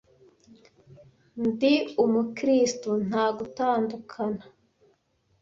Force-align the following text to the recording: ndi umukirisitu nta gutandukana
ndi 1.47 1.73
umukirisitu 2.03 2.91
nta 3.07 3.25
gutandukana 3.37 4.43